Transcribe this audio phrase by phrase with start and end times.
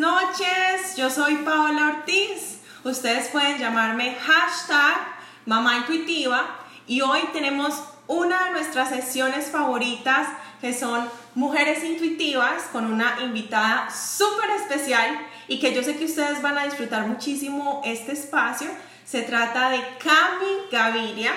[0.00, 2.60] noches, yo soy Paola Ortiz.
[2.84, 4.96] Ustedes pueden llamarme hashtag
[5.44, 6.42] Mamá Intuitiva
[6.86, 10.26] y hoy tenemos una de nuestras sesiones favoritas
[10.62, 16.40] que son Mujeres Intuitivas con una invitada súper especial y que yo sé que ustedes
[16.40, 18.70] van a disfrutar muchísimo este espacio.
[19.04, 21.32] Se trata de Cami Gaviria,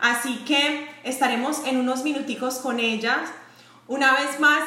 [0.00, 3.20] así que estaremos en unos minuticos con ella.
[3.86, 4.64] Una vez más,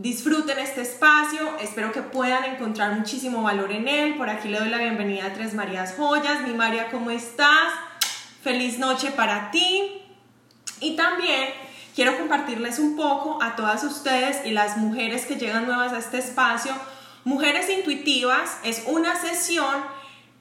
[0.00, 4.16] disfruten este espacio, espero que puedan encontrar muchísimo valor en él.
[4.16, 6.40] Por aquí le doy la bienvenida a Tres Marías Joyas.
[6.42, 7.74] Mi María, ¿cómo estás?
[8.42, 10.02] Feliz noche para ti.
[10.80, 11.50] Y también
[11.94, 16.16] quiero compartirles un poco a todas ustedes y las mujeres que llegan nuevas a este
[16.16, 16.72] espacio.
[17.24, 19.84] Mujeres Intuitivas es una sesión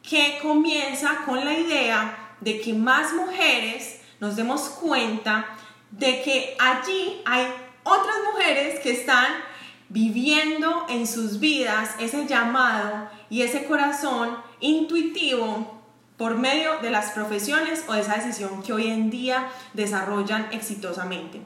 [0.10, 5.48] que comienza con la idea de que más mujeres nos demos cuenta
[5.92, 7.46] de que allí hay
[7.84, 9.49] otras mujeres que están
[9.90, 15.80] viviendo en sus vidas ese llamado y ese corazón intuitivo
[16.18, 21.42] por medio de las profesiones o de esa decisión que hoy en día desarrollan exitosamente.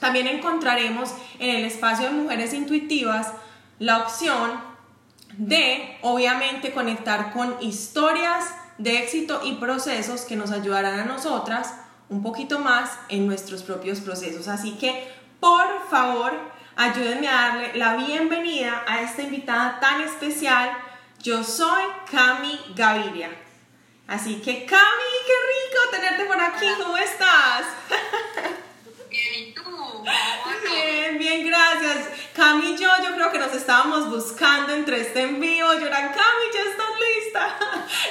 [0.00, 3.32] También encontraremos en el espacio de mujeres intuitivas
[3.78, 4.60] la opción
[5.36, 8.46] de, obviamente, conectar con historias
[8.78, 11.74] de éxito y procesos que nos ayudarán a nosotras
[12.08, 14.48] un poquito más en nuestros propios procesos.
[14.48, 15.08] Así que,
[15.40, 16.32] por favor,
[16.78, 20.70] ayúdenme a darle la bienvenida a esta invitada tan especial.
[21.20, 23.30] Yo soy Cami Gaviria.
[24.06, 26.68] Así que Cami, qué rico tenerte por aquí.
[26.78, 27.64] ¿Cómo estás?
[29.10, 29.62] Bien, ¿y tú?
[30.70, 32.08] Bien, bien, gracias.
[32.34, 35.72] Cami y yo, yo creo que nos estábamos buscando entre este envío.
[35.80, 37.58] Yo era, Cami, ya estás lista.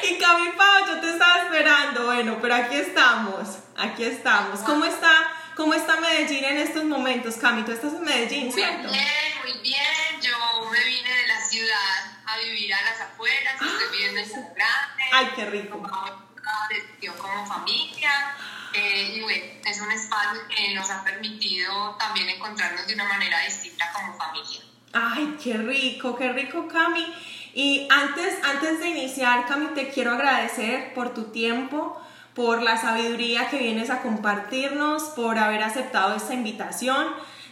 [0.12, 2.06] Y Cami, Pau, yo te estaba esperando.
[2.06, 4.59] Bueno, pero aquí estamos, aquí estamos.
[4.62, 7.63] ¿Cómo está ¿Cómo está Medellín en estos momentos, Cami?
[7.63, 8.89] Tú estás en Medellín, ¿cierto?
[8.89, 9.08] Muy bien,
[9.41, 10.22] muy bien.
[10.22, 14.53] Yo me vine de la ciudad a vivir a las afueras, estoy viviendo en San
[14.53, 15.03] Grande.
[15.11, 15.81] Ay, qué rico.
[15.81, 18.35] Como, como familia.
[18.72, 23.44] Eh, y bueno, es un espacio que nos ha permitido también encontrarnos de una manera
[23.44, 24.62] distinta como familia.
[24.94, 27.12] Ay, qué rico, qué rico, Cami.
[27.56, 32.00] Y antes, antes de iniciar, Cami, te quiero agradecer por tu tiempo
[32.38, 37.08] por la sabiduría que vienes a compartirnos, por haber aceptado esta invitación.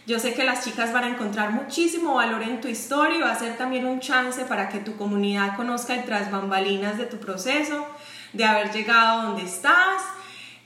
[0.06, 3.32] Yo sé que las chicas van a encontrar muchísimo valor en tu historia y va
[3.32, 7.18] a ser también un chance para que tu comunidad conozca el tras bambalinas de tu
[7.18, 7.84] proceso,
[8.34, 10.04] de haber llegado donde estás.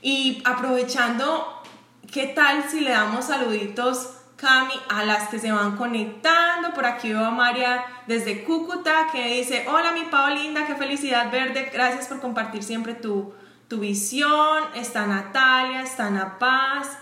[0.02, 1.63] Y aprovechando,
[2.12, 6.74] ¿qué tal si le damos saluditos, Cami, a las que se van conectando?
[6.74, 11.69] Por aquí veo a María desde Cúcuta que dice, hola mi Paolinda, qué felicidad verde,
[11.72, 13.34] gracias por compartir siempre tu,
[13.69, 16.97] tu visión, está Natalia, está Ana Paz,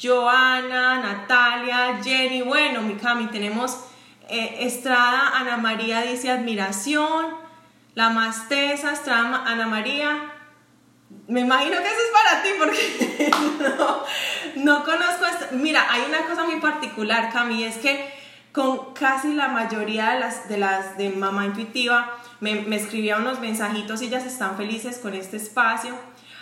[0.00, 3.80] Joana, Natalia, Jenny, bueno, mi Cami, tenemos
[4.28, 7.36] eh, Estrada, Ana María dice admiración,
[7.96, 10.30] la más tesa, Estrada, Ana María,
[11.26, 13.30] me imagino que eso es para ti porque
[13.76, 14.04] no,
[14.56, 15.46] no conozco esto.
[15.52, 18.12] Mira, hay una cosa muy particular, Cami, es que
[18.52, 23.40] con casi la mayoría de las de, las de Mamá Intuitiva me, me escribía unos
[23.40, 25.98] mensajitos y ellas están felices con este espacio.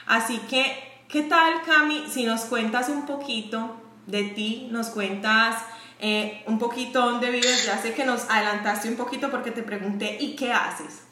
[0.07, 2.07] Así que, ¿qué tal, Cami?
[2.11, 5.63] Si nos cuentas un poquito de ti, nos cuentas
[5.99, 7.65] eh, un poquito dónde vives.
[7.65, 11.03] Ya sé que nos adelantaste un poquito porque te pregunté, ¿y qué haces?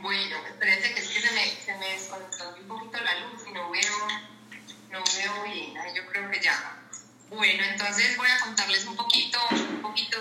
[0.00, 3.52] Bueno, espérense que es que se me, se me desconectó un poquito la luz y
[3.52, 4.08] no veo,
[4.90, 5.74] no veo bien.
[5.94, 6.76] yo creo que ya.
[7.30, 10.16] Bueno, entonces voy a contarles un poquito, un poquito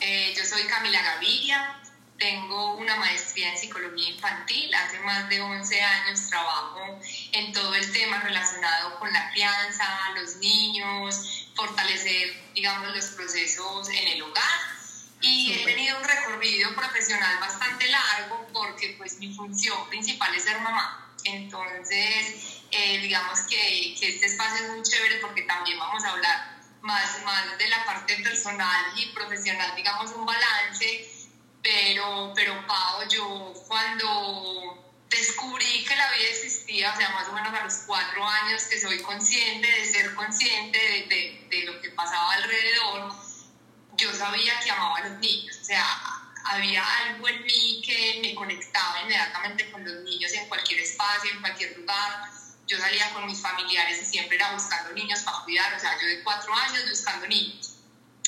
[0.00, 1.80] eh, yo soy Camila Gaviria,
[2.18, 6.98] tengo una maestría en psicología infantil, hace más de 11 años trabajo
[7.32, 9.84] en todo el tema relacionado con la crianza,
[10.16, 14.78] los niños, fortalecer, digamos, los procesos en el hogar.
[15.20, 20.60] Y he tenido un recorrido profesional bastante largo porque pues mi función principal es ser
[20.60, 21.12] mamá.
[21.24, 26.58] Entonces, eh, digamos que, que, este espacio es muy chévere porque también vamos a hablar
[26.82, 31.17] más, más de la parte personal y profesional, digamos, un balance
[31.68, 37.52] pero, pero Pau, yo cuando descubrí que la vida existía, o sea, más o menos
[37.52, 41.90] a los cuatro años que soy consciente de ser consciente de, de, de lo que
[41.90, 43.12] pasaba alrededor,
[43.98, 45.84] yo sabía que amaba a los niños, o sea,
[46.44, 51.40] había algo en mí que me conectaba inmediatamente con los niños en cualquier espacio, en
[51.40, 52.30] cualquier lugar.
[52.66, 56.06] Yo salía con mis familiares y siempre era buscando niños para cuidar, o sea, yo
[56.06, 57.77] de cuatro años buscando niños.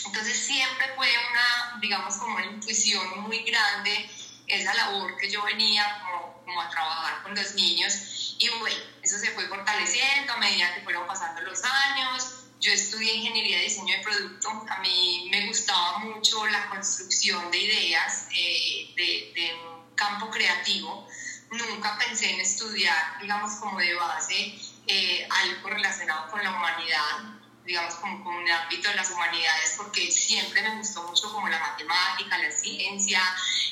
[0.06, 4.10] Entonces siempre fue una, digamos, como una intuición muy grande
[4.46, 9.18] esa labor que yo venía como, como, a trabajar con los niños y bueno, eso
[9.18, 12.36] se fue fortaleciendo a medida que fueron pasando los años.
[12.58, 17.58] Yo estudié ingeniería de diseño de producto, a mí me gustaba mucho la construcción de
[17.58, 21.06] ideas, eh, de, de, un campo creativo.
[21.50, 27.39] Nunca pensé en estudiar, digamos, como de base eh, algo relacionado con la humanidad,
[27.70, 31.58] digamos, como con el ámbito de las humanidades, porque siempre me gustó mucho como la
[31.60, 33.22] matemática, la ciencia.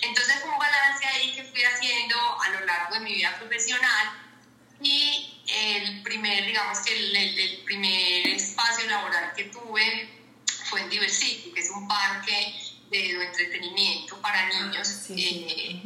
[0.02, 4.06] Entonces, fue un balance ahí que fui haciendo a lo largo de mi vida profesional.
[4.80, 10.08] Y el primer, digamos que el, el primer espacio laboral que tuve
[10.70, 12.54] fue en Diversity, que es un parque
[12.90, 15.06] de, entretenimiento para ah, niños.
[15.10, 15.82] Eh,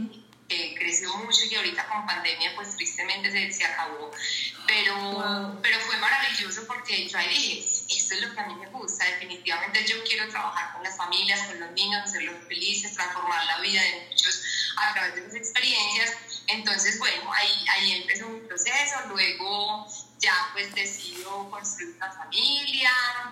[0.52, 4.10] que creció mucho y ahorita con pandemia pues tristemente se, se acabó.
[4.66, 7.60] Pero, pero fue maravilloso porque yo ahí dije,
[7.96, 11.46] esto es lo que a mí me gusta, definitivamente yo quiero trabajar con las familias,
[11.46, 14.42] con los niños, hacerlos felices, transformar la vida de muchos
[14.76, 16.16] a través de sus experiencias.
[16.48, 19.86] Entonces, bueno, ahí, ahí empezó un proceso, luego
[20.18, 22.90] ya pues decido construir una familia,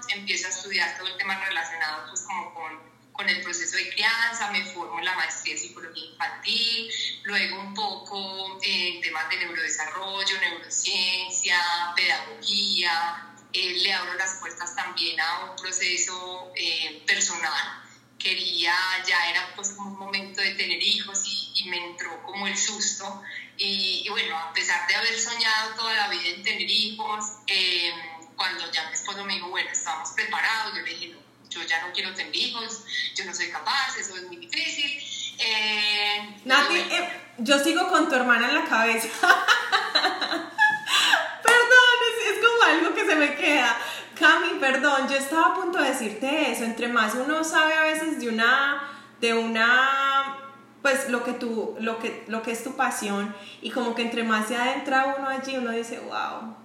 [0.08, 4.50] empiezo a estudiar todo el tema relacionado pues como con, con el proceso de crianza,
[4.50, 6.90] me formo en la maestría de psicología infantil,
[7.24, 11.58] luego un poco en temas de neurodesarrollo, neurociencia,
[11.96, 17.82] pedagogía, eh, le abro las puertas también a un proceso eh, personal.
[18.18, 18.74] Quería,
[19.06, 23.22] ya era pues un momento de tener hijos y, y me entró como el susto
[23.62, 27.94] y, bueno, a pesar de haber soñado toda la vida en tener hijos, em,
[28.34, 31.18] cuando ya mi esposo me dijo, bueno, estamos preparados, yo le dije, no,
[31.50, 35.02] yo ya no quiero tener hijos, yo no soy capaz, eso es muy difícil.
[35.38, 39.08] Eh, Nati, eh, yo sigo con tu hermana en la cabeza.
[41.42, 43.76] perdón, es, es, como algo que se me queda.
[44.18, 46.64] Cami, perdón, yo estaba a punto de decirte eso.
[46.64, 48.88] Entre más uno sabe a veces de una,
[49.20, 50.36] de una
[50.82, 54.24] pues lo que, tú, lo, que, lo que es tu pasión y como que entre
[54.24, 56.56] más se adentra uno allí, uno dice, wow.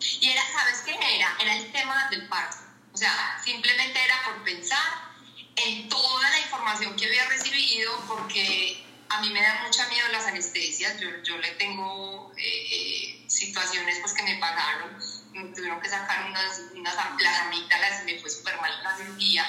[0.00, 1.28] Y era, ¿sabes qué era?
[1.40, 2.63] Era el tema del parto.
[2.94, 5.12] O sea, simplemente era por pensar
[5.56, 10.26] en toda la información que había recibido, porque a mí me da mucha miedo las
[10.26, 11.00] anestesias.
[11.00, 14.96] Yo, yo le tengo eh, eh, situaciones pues, que me pagaron,
[15.32, 19.44] me tuvieron que sacar unas, unas las amígdalas me fue súper mal la cirugía.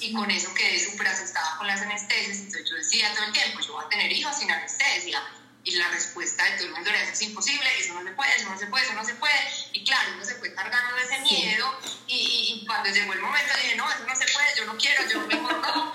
[0.00, 3.60] Y con eso quedé súper asustada con las anestesias, entonces yo decía todo el tiempo,
[3.60, 5.22] yo voy a tener hijos sin anestesia,
[5.66, 8.36] y la respuesta de todo el mundo era, eso es imposible, eso no se puede,
[8.36, 9.34] eso no se puede, eso no se puede,
[9.72, 11.76] y claro, uno se fue cargando de ese miedo,
[12.06, 15.08] y, y, cuando llegó el momento dije, no, eso no se puede, yo no quiero,
[15.10, 15.92] yo mejor no,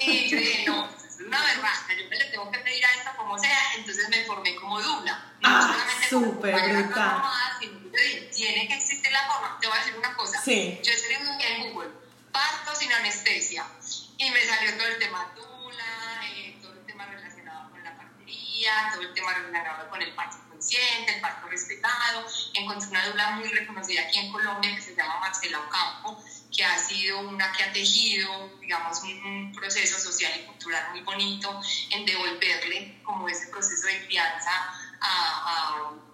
[0.00, 3.14] y yo dije, no, es una verdad, yo me le tengo que pedir a esta
[3.14, 7.22] como sea, entonces me formé como dula, no ah, solamente súper brutal.
[8.34, 10.80] tiene que existir la forma, te voy a decir una cosa, sí.
[10.82, 11.90] yo escribí en Google,
[12.32, 13.66] parto sin anestesia.
[14.16, 17.96] Y me salió todo el tema tula, eh, todo el tema relacionado con la
[18.92, 22.24] todo el tema relacionado con el parto consciente, el parto respetado.
[22.54, 26.22] Encontré una dula muy reconocida aquí en Colombia que se llama Marcela Ocampo,
[26.54, 31.60] que ha sido una que ha tejido, digamos, un, proceso social y cultural muy bonito
[31.90, 34.50] en devolverle como ese proceso de crianza
[35.00, 36.09] a, a,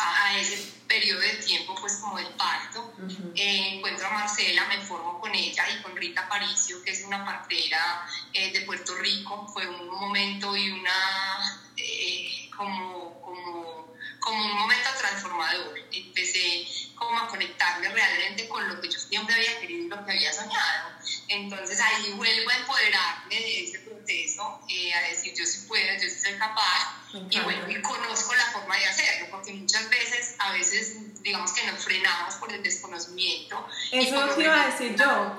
[0.00, 2.92] a ese periodo de tiempo, pues como el parto.
[3.34, 7.24] Eh, encuentro a Marcela, me formo con ella y con Rita Paricio, que es una
[7.24, 9.46] partera eh, de Puerto Rico.
[9.52, 15.78] Fue un momento y una, eh, como, como, como un momento transformador.
[15.92, 20.12] Empecé como a conectarme realmente con lo que yo siempre había querido y lo que
[20.12, 20.90] había soñado.
[21.28, 26.20] Entonces ahí vuelvo a empoderarme de ese proceso, a decir yo sí puedo, yo sí
[26.20, 30.96] soy capaz y bueno, y conozco la forma de hacerlo, porque muchas veces, a veces,
[31.30, 33.64] digamos que nos frenamos por el desconocimiento.
[33.92, 35.36] Eso lo iba a decir yo.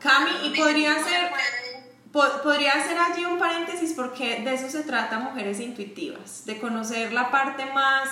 [0.00, 1.30] Cami, y podría ser,
[2.10, 7.30] podría ser allí un paréntesis porque de eso se trata Mujeres Intuitivas, de conocer la
[7.30, 8.08] parte más,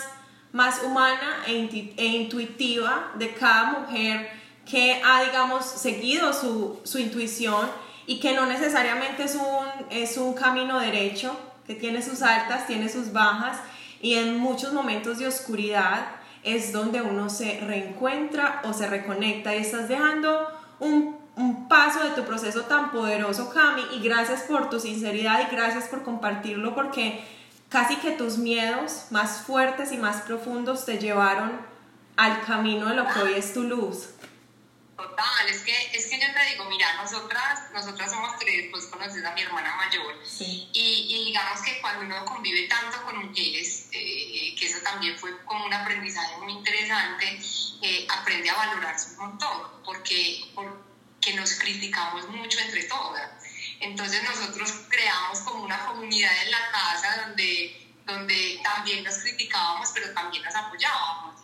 [0.53, 4.31] más humana e, e intuitiva de cada mujer
[4.71, 7.71] que ha, digamos, seguido su, su intuición
[8.07, 11.35] y que no necesariamente es un, es un camino derecho,
[11.67, 13.59] que tiene sus altas, tiene sus bajas
[14.03, 19.59] y en muchos momentos de oscuridad es donde uno se reencuentra o se reconecta y
[19.59, 20.49] estás dejando
[20.81, 25.55] un, un paso de tu proceso tan poderoso, Cami, y gracias por tu sinceridad y
[25.55, 27.25] gracias por compartirlo porque
[27.69, 31.53] casi que tus miedos más fuertes y más profundos te llevaron
[32.17, 34.11] al camino de lo que hoy es tu luz.
[35.03, 39.25] Total, es que, es que yo te digo, mira, nosotras, nosotras somos tres, pues conoces
[39.25, 44.55] a mi hermana mayor, y, y, digamos que cuando uno convive tanto con mujeres, eh,
[44.57, 47.41] que eso también fue como un aprendizaje muy interesante,
[47.83, 53.29] eh, aprende a valorarse un montón, porque, porque nos criticamos mucho entre todas.
[53.81, 60.15] Entonces nosotros creamos como una comunidad en la casa donde, donde también nos criticábamos, pero
[60.15, 61.42] también nos apoyábamos.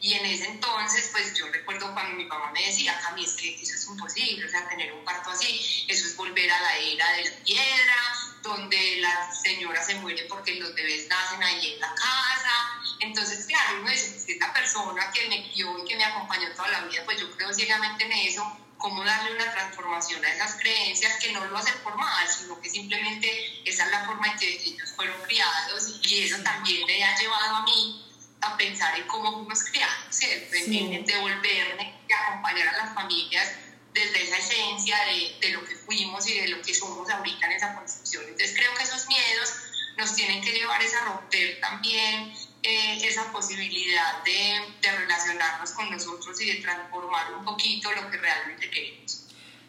[0.00, 3.60] Y en ese entonces, pues yo recuerdo cuando mi mamá me decía, Cami, es que
[3.60, 7.12] eso es imposible, o sea, tener un parto así, eso es volver a la era
[7.12, 7.96] de la piedra,
[8.42, 12.80] donde la señora se muere porque los bebés nacen ahí en la casa.
[13.00, 16.68] Entonces, claro, uno dice, pues, esta persona que me crió y que me acompañó toda
[16.68, 21.18] la vida, pues yo creo ciegamente en eso, cómo darle una transformación a esas creencias
[21.20, 24.48] que no lo hacen por mal, sino que simplemente esa es la forma en que
[24.48, 28.07] ellos fueron criados y eso también me ha llevado a mí
[28.40, 30.54] a pensar en cómo fuimos criados, ¿cierto?
[30.54, 33.52] En, devolverme y acompañar a las familias
[33.92, 37.52] desde esa esencia de, de, lo que fuimos y de lo que somos ahorita en
[37.52, 38.24] esa construcción.
[38.24, 39.52] Entonces creo que esos miedos
[39.96, 46.40] nos tienen que llevar a romper también eh, esa posibilidad de, de, relacionarnos con nosotros
[46.40, 49.27] y de transformar un poquito lo que realmente queremos.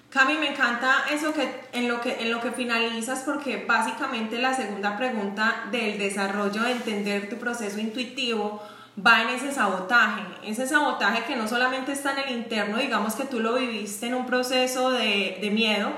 [0.09, 4.55] Cami, me encanta eso que en lo que en lo que finalizas porque básicamente la
[4.55, 8.59] segunda pregunta del desarrollo de entender tu proceso intuitivo
[9.05, 13.25] va en ese sabotaje, ese sabotaje que no solamente está en el interno, digamos que
[13.25, 15.91] tú lo viviste en un proceso de, de miedo,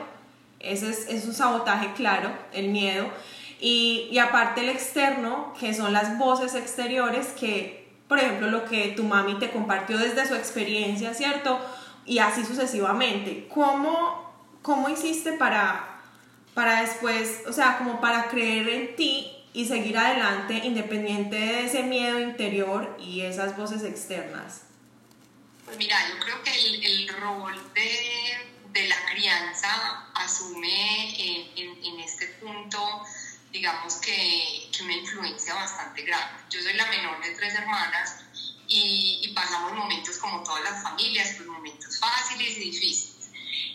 [0.59, 3.07] ese es, es, un sabotaje claro, el miedo,
[3.59, 8.89] y, y aparte el externo, que son las voces exteriores que, por ejemplo, lo que
[8.89, 11.59] tu mami te compartió desde su experiencia, ¿cierto?
[12.05, 13.47] Y así sucesivamente.
[13.53, 16.01] ¿Cómo, cómo hiciste para,
[16.53, 21.83] para después, o sea, como para creer en ti y seguir adelante independiente de ese
[21.83, 24.63] miedo interior y esas voces externas?
[25.65, 28.37] Pues mira, yo creo que el, el rol de,
[28.73, 33.03] de, la crianza asume en, en, en, este punto,
[33.51, 36.43] digamos que, que, una influencia bastante grande.
[36.49, 38.25] Yo soy la menor de tres hermanas
[38.71, 43.11] y, y pasamos momentos como todas las familias, pues momentos fáciles y difíciles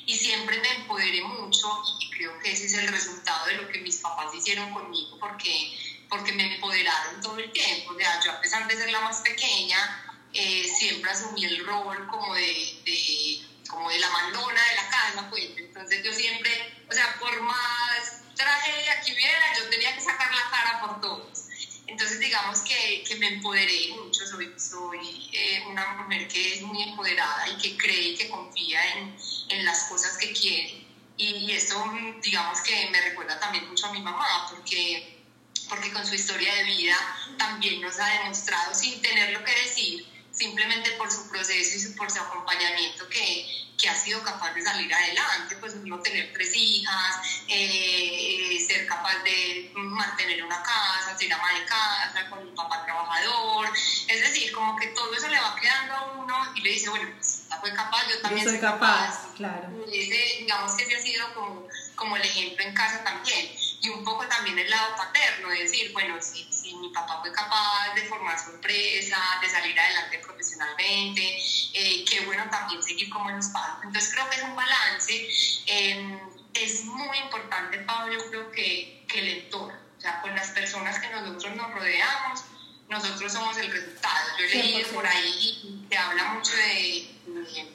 [0.07, 3.81] y siempre me empoderé mucho y creo que ese es el resultado de lo que
[3.81, 5.76] mis papás hicieron conmigo porque,
[6.09, 7.93] porque me empoderaron todo el tiempo.
[7.93, 12.07] O sea, yo a pesar de ser la más pequeña, eh, siempre asumí el rol
[12.07, 15.50] como de, de, como de la mandona de la casa, pues.
[15.57, 20.50] Entonces yo siempre, o sea, por más tragedia que hubiera, yo tenía que sacar la
[20.50, 21.49] cara por todos.
[21.87, 27.49] Entonces digamos que, que me empoderé mucho, soy, eh, una mujer que es muy empoderada
[27.49, 29.16] y que cree y que confía en,
[29.50, 30.85] en las cosas que quiere.
[31.16, 31.83] Y, y eso
[32.23, 35.23] digamos que me recuerda también mucho a mi mamá, porque,
[35.69, 36.97] porque con su historia de vida
[37.38, 42.11] también nos ha demostrado, sin tener lo que decir, simplemente por su proceso y por
[42.11, 47.16] su acompañamiento que, que ha sido capaz de salir adelante, pues no tener tres hijas,
[47.49, 53.68] eh, ser capaz de mantener una casa, ser ama de casa, con un papá trabajador,
[54.09, 57.11] es decir, como que todo eso le va quedando a uno y le dice, bueno,
[57.14, 59.68] pues esta fue capaz, yo también soy capaz, claro.
[59.92, 63.50] Ese, digamos que ese ha sido como, como el ejemplo en casa también
[63.87, 67.33] y un poco también el lado paterno, de decir, bueno, si, si, mi papá fue
[67.33, 71.38] capaz de formar su empresa, de salir adelante profesionalmente,
[71.73, 73.85] eh, qué bueno también seguir como en los padres.
[73.85, 75.28] Entonces creo que es un balance.
[75.66, 76.21] Eh,
[76.55, 81.09] es muy importante, Pablo, creo que, que el entorno, o sea, con las personas que
[81.11, 82.45] nosotros nos rodeamos,
[82.88, 84.38] nosotros somos el resultado.
[84.38, 87.11] Yo he leído por ahí y te habla mucho de,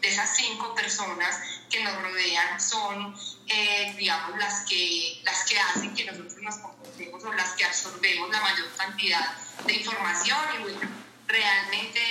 [0.01, 1.39] de esas cinco personas
[1.69, 3.15] que nos rodean, son
[3.47, 8.29] eh, digamos, las que, las que hacen que nosotros nos comportemos o las que absorbemos
[8.29, 10.39] la mayor cantidad de información.
[10.57, 10.89] Y bueno,
[11.27, 12.01] realmente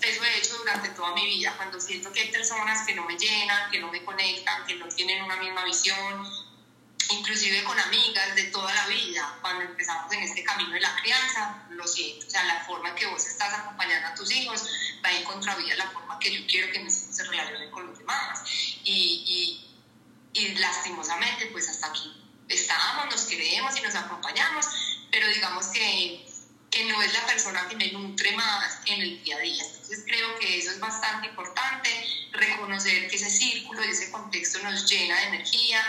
[0.00, 3.16] eso he hecho durante toda mi vida, cuando siento que hay personas que no me
[3.16, 6.26] llenan, que no me conectan, que no tienen una misma visión,
[7.12, 11.64] inclusive con amigas de toda la vida, cuando empezamos en este camino de la crianza,
[11.70, 14.64] lo siento, o sea, la forma que vos estás acompañando a tus hijos
[15.04, 17.98] va en contravía la forma que yo quiero que mis hijos se relacionen con los
[17.98, 18.42] demás.
[18.84, 19.68] Y, y
[20.34, 22.10] y lastimosamente pues hasta aquí
[22.48, 24.66] estamos, nos queremos y nos acompañamos,
[25.10, 26.26] pero digamos que,
[26.70, 29.64] que no es la persona que me nutre más en el día a día.
[29.64, 31.88] Entonces creo que eso es bastante importante,
[32.32, 35.84] reconocer que ese círculo y ese contexto nos llena de energía.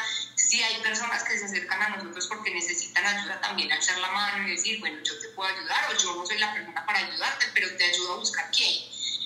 [0.53, 4.47] Si hay personas que se acercan a nosotros porque necesitan ayuda, también echar la mano
[4.47, 7.47] y decir, bueno, yo te puedo ayudar o yo no soy la persona para ayudarte,
[7.55, 8.83] pero te ayudo a buscar quién.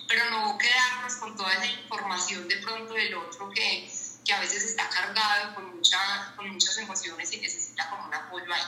[0.08, 3.92] Pero no quedarnos con toda esa información de pronto del otro que,
[4.24, 6.00] que a veces está cargado con, mucha,
[6.38, 8.62] con muchas emociones y necesita como un apoyo ahí.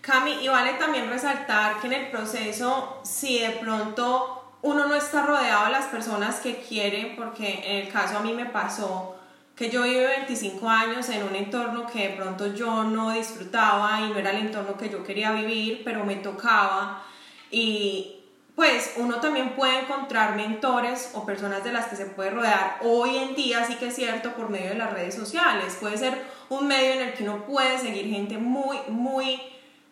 [0.00, 5.22] Cami, y vale también resaltar que en el proceso, si de pronto uno no está
[5.22, 9.15] rodeado de las personas que quiere, porque en el caso a mí me pasó
[9.56, 14.10] que yo viví 25 años en un entorno que de pronto yo no disfrutaba y
[14.10, 17.02] no era el entorno que yo quería vivir, pero me tocaba
[17.50, 18.16] y,
[18.56, 22.78] pues uno también puede encontrar mentores o personas de las que se puede rodear.
[22.80, 25.76] Hoy en día sí que es cierto por medio de las redes sociales.
[25.78, 29.42] Puede ser un medio en el que uno puede seguir gente muy, muy,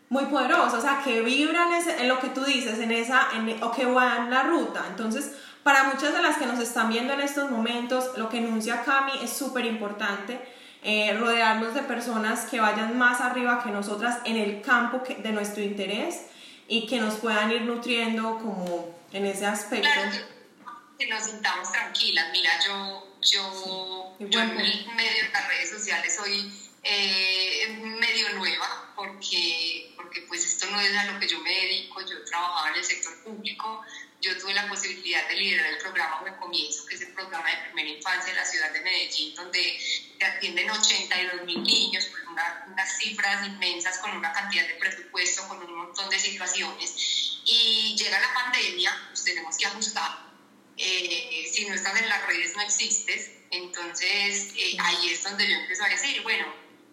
[0.08, 3.70] muy poderosa, o sea, que vibran en lo que tú dices, en esa, en, o
[3.70, 4.82] que van la ruta.
[4.88, 8.84] Entonces, para muchas de las que nos están viendo en estos momentos, lo que enuncia
[8.84, 10.38] Cami es súper importante
[10.82, 15.62] eh, rodearnos de personas que vayan más arriba que nosotras en el campo de nuestro
[15.62, 16.26] interés
[16.68, 19.88] y que nos puedan ir nutriendo como en ese aspecto.
[20.98, 22.26] que nos sintamos tranquilas.
[22.32, 26.52] Mira, yo, yo, yo en medio de las redes sociales soy
[26.82, 32.02] eh, medio nueva porque, porque pues esto no es a lo que yo me dedico,
[32.02, 33.82] yo trabajaba en el sector público,
[34.20, 37.56] yo tuve la posibilidad de liderar el programa Buen Comienzo, que es el programa de
[37.68, 39.78] primera infancia en la ciudad de Medellín, donde
[40.18, 42.32] se atienden 82 mil niños, con
[42.72, 47.40] unas cifras inmensas, con una cantidad de presupuesto, con un montón de situaciones.
[47.44, 50.24] Y llega la pandemia, pues tenemos que ajustar.
[50.76, 55.54] Eh, si no estás en las redes no existes, entonces eh, ahí es donde yo
[55.54, 56.46] empiezo a decir, bueno,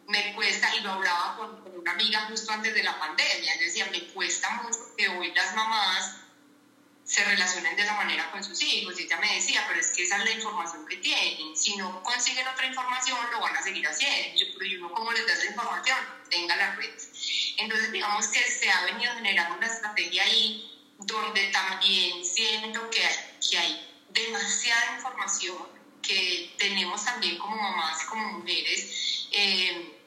[0.07, 3.61] me cuesta, y lo hablaba con, con, una amiga justo antes de la pandemia, yo
[3.61, 6.21] decía, me cuesta mucho que hoy las mamás
[7.11, 8.97] se relacionen de esa manera con sus hijos.
[8.97, 11.57] Y ella me decía, pero es que esa es la información que tienen.
[11.57, 14.39] Si no consiguen otra información, lo van a seguir haciendo.
[14.39, 15.97] Yo, pero uno, ¿cómo les da esa información?
[16.29, 17.09] Tenga las redes.
[17.57, 23.01] Entonces, digamos que se ha venido generando una estrategia ahí donde también siento que,
[23.49, 25.67] que hay demasiada información
[26.01, 29.99] que tenemos también como mamás como mujeres eh,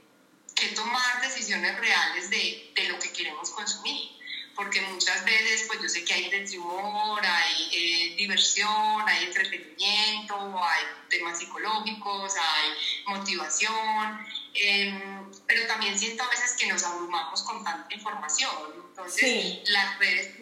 [0.55, 4.24] que tomar decisiones reales de, de lo que queremos consumir
[4.55, 10.37] porque muchas veces pues yo sé que hay desde humor, hay eh, diversión, hay entretenimiento,
[10.63, 12.71] hay temas psicológicos, hay
[13.07, 18.51] motivación, em, pero también siento a veces que nos abrumamos con tanta información,
[18.89, 20.35] entonces las redes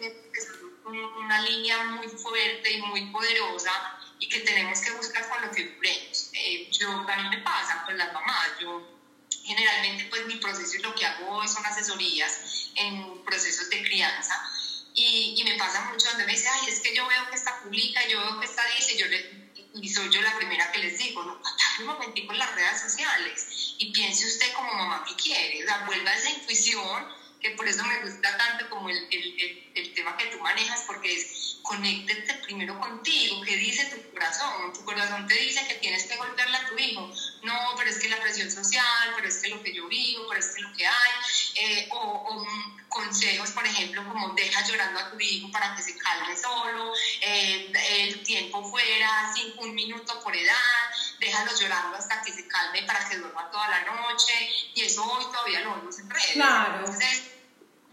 [0.83, 3.71] son una línea muy fuerte y muy poderosa
[4.19, 6.29] y que tenemos que buscar con lo que vibremos.
[6.33, 8.92] Eh, yo, mí me pasa con las mamás, yo
[9.43, 14.41] generalmente pues mi proceso y lo que hago son asesorías en procesos de crianza.
[14.95, 17.59] Y, y, me pasa mucho donde me dice, ay, es que yo veo que esta
[17.61, 20.97] publica, yo veo que esta dice, yo le, y soy yo la primera que les
[20.99, 21.41] digo, no,
[21.79, 25.83] un momentico en las redes sociales y piense usted como mamá que quiere, o sea,
[25.85, 27.07] vuelva a esa intuición,
[27.43, 31.13] que por eso me gusta tanto como el, el, el, tema que tú manejas, porque
[31.13, 34.71] es conéctete primero contigo, ¿qué dice tu corazón?
[34.73, 37.11] Tu corazón te dice que tienes que golpearle a tu hijo,
[37.43, 40.39] no, pero es que la presión social, pero es que lo que yo vivo, pero
[40.39, 41.11] es que lo que hay,
[41.55, 42.45] eh, o,
[42.87, 47.71] consejos, por ejemplo, como deja llorando a tu hijo para que se calme solo, eh,
[47.89, 50.53] el tiempo fuera, sin un minuto por edad,
[51.19, 54.33] déjalo llorando hasta que se calme para que duerma toda la noche,
[54.75, 56.31] y eso hoy todavía lo vemos en redes.
[56.33, 56.79] Claro.
[56.79, 57.32] Entonces,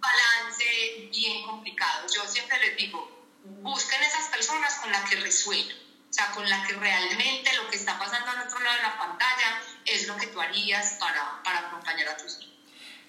[0.01, 2.07] balance bien complicado.
[2.15, 3.27] Yo siempre les digo,
[3.63, 7.77] busquen esas personas con las que resuenan o sea, con la que realmente lo que
[7.77, 11.69] está pasando al otro lado de la pantalla es lo que tú harías para, para
[11.69, 12.51] acompañar a tus hijos.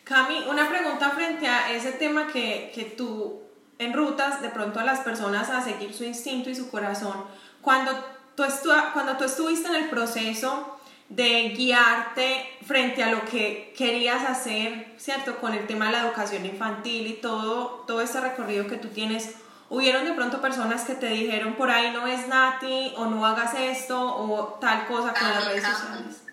[0.03, 3.41] Cami, una pregunta frente a ese tema que, que tú
[3.79, 7.25] enrutas de pronto a las personas a seguir su instinto y su corazón.
[7.61, 7.91] Cuando
[8.35, 8.43] tú,
[8.93, 10.79] cuando tú estuviste en el proceso
[11.11, 15.37] de guiarte frente a lo que querías hacer, ¿cierto?
[15.37, 19.35] Con el tema de la educación infantil y todo, todo ese recorrido que tú tienes
[19.67, 23.53] hubieron de pronto personas que te dijeron por ahí no es Nati o no hagas
[23.55, 26.23] esto o tal cosa con las redes sociales.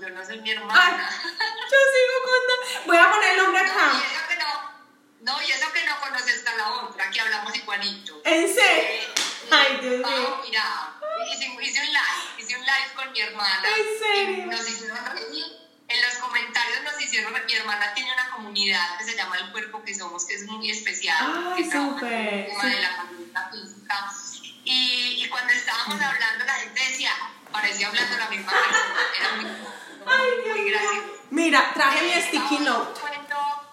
[0.00, 1.10] yo no soy mi hermana.
[1.22, 2.86] yo sigo con...
[2.86, 3.92] Voy a poner el nombre acá.
[3.92, 7.20] No, y eso que no, no, y eso que no conoces a la otra, que
[7.20, 8.20] hablamos igualito.
[8.24, 8.62] ¿En serio?
[8.66, 10.40] Eh, Ay, Dios mío.
[10.44, 10.96] Mira,
[11.32, 13.68] hice, hice, un live, hice un live con mi hermana.
[13.68, 13.95] ¿En
[14.26, 14.46] serio?
[14.46, 19.16] nos hicieron reír en los comentarios nos hicieron, mi hermana tiene una comunidad que se
[19.16, 22.80] llama El Cuerpo que Somos, que es muy especial, Ay, que trabaja el tema de
[22.80, 24.46] la conducta física.
[24.64, 27.12] Y, y, cuando estábamos hablando, la gente decía,
[27.52, 29.44] parecía hablando la misma persona, era muy,
[30.06, 31.22] Ay, muy gracioso.
[31.30, 33.00] Mira, traje mi sticky note.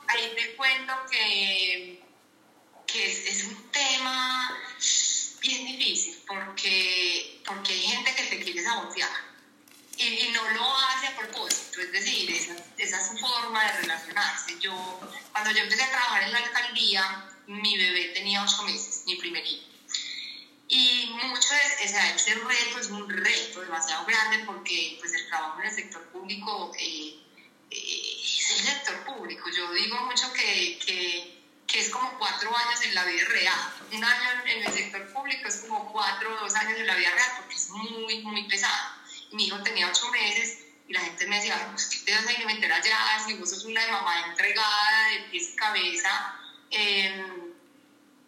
[0.08, 2.04] ahí te cuento que,
[2.86, 4.56] que es, es un tema
[5.42, 9.33] bien difícil porque, porque hay gente que te quiere sabotear
[9.98, 14.60] y, no lo hace a propósito, es decir, esa, esa, es su forma de relacionarse.
[14.60, 14.74] Yo,
[15.32, 19.46] cuando yo empecé a trabajar en la alcaldía, mi bebé tenía ocho meses, mi primer
[19.46, 19.68] hijo.
[20.68, 25.68] Y mucho de ese reto es un reto demasiado grande porque pues, el trabajo en
[25.68, 27.20] el sector público eh,
[27.70, 29.50] eh, es el sector público.
[29.56, 33.74] Yo digo mucho que, que, que, es como cuatro años en la vida real.
[33.92, 37.12] Un año en el sector público es como cuatro o dos años en la vida
[37.12, 39.03] real porque es muy, muy pesado
[39.34, 42.34] mi hijo tenía ocho meses y la gente me decía, pues, ¿qué te vas a
[42.34, 42.98] ir a meter allá?
[43.26, 46.40] Si vos sos una mamá entregada de pies y cabeza.
[46.70, 47.54] Em,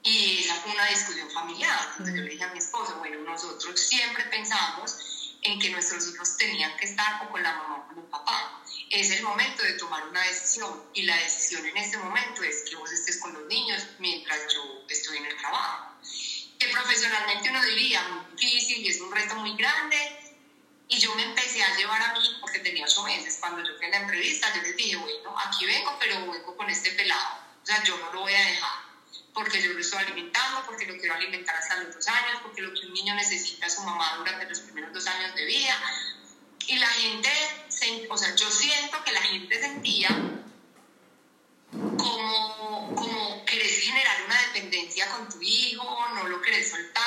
[0.04, 1.80] y esa fue una discusión familiar.
[1.92, 4.98] Entonces yo le dije a mi esposo, bueno, nosotros siempre pensamos
[5.42, 8.62] en que nuestros hijos tenían que estar o con la mamá o con el papá.
[8.90, 12.76] Es el momento de tomar una decisión y la decisión en este momento es que
[12.76, 15.96] vos estés con los niños mientras yo estoy en el trabajo.
[16.60, 20.25] Que profesionalmente uno diría muy difícil y es un reto muy grande,
[20.88, 23.88] Y yo me empecé a llevar a mí, porque tenía ocho meses, cuando yo fui
[23.88, 27.40] a la entrevista, yo les dije, bueno, aquí vengo, pero vengo con este pelado.
[27.64, 28.80] O sea, yo no lo voy a dejar,
[29.34, 32.74] porque yo lo estoy alimentando, porque lo quiero alimentar hasta los dos años, porque lo
[32.74, 35.82] que un niño necesita es su mamá durante los primeros dos años de vida.
[36.68, 37.30] Y la gente,
[38.10, 40.10] o sea, yo siento que la gente sentía
[41.72, 47.04] como, como querés generar una dependencia con tu hijo, no lo querés soltar,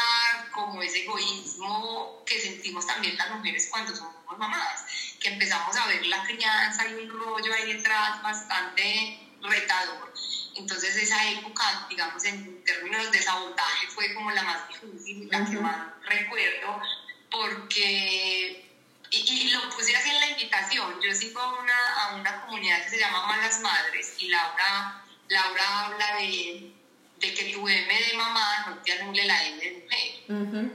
[0.58, 4.84] como ese egoísmo que sentimos también las mujeres cuando somos mamás,
[5.20, 10.12] que empezamos a ver la crianza y un rollo ahí detrás bastante retador.
[10.56, 15.56] Entonces esa época, digamos, en términos de sabotaje fue como la más difícil, la que
[15.56, 16.80] más recuerdo,
[17.30, 18.64] porque
[19.10, 21.00] y, lo puse así en la invitación.
[21.00, 25.86] Yo sigo a una, a una comunidad que se llama Malas Madres y Laura, Laura
[25.86, 26.72] habla de,
[27.18, 30.07] de que tu M de mamá no te anule la M de mujer.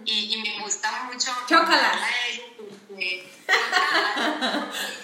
[0.06, 1.32] Y, y, me gusta mucho.
[1.48, 1.98] Chócalas.
[2.88, 3.30] Porque,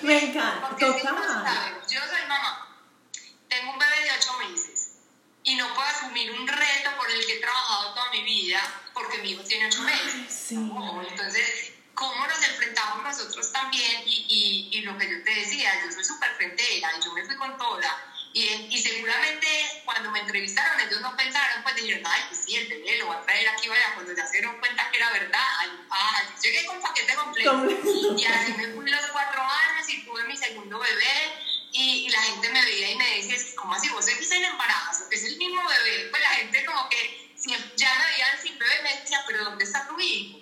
[0.01, 0.69] me encanta.
[0.69, 2.77] Porque yo soy mamá,
[3.47, 4.91] tengo un bebé de 8 meses
[5.43, 8.61] y no puedo asumir un reto por el que he trabajado toda mi vida
[8.93, 10.33] porque mi hijo tiene 8 meses.
[10.33, 10.55] Sí.
[10.55, 16.05] Entonces cómo nos enfrentamos nosotros también y, y, lo que yo te decía, yo soy
[16.05, 18.05] súper frentera y yo me fui con toda.
[18.31, 19.47] Y, y, seguramente
[19.85, 23.15] cuando me entrevistaron ellos no pensaron, pues dijeron, ay, pues sí, el bebé lo va
[23.15, 25.41] a traer aquí, vaya, cuando ya se dieron cuenta que era verdad,
[25.89, 27.65] ah, llegué con paquete completo.
[28.17, 31.33] y así me fui los cuatro años y tuve mi segundo bebé
[31.71, 35.05] y, y la gente me veía y me decía, ¿cómo así vos seguís en embarazo?
[35.11, 36.09] Es el mismo bebé.
[36.11, 37.19] Pues la gente como que
[37.75, 40.39] ya me veían sin bebé me decía, pero ¿dónde está tu hijo?